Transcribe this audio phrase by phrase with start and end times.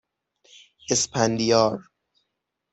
[0.89, 1.79] اِسپندیار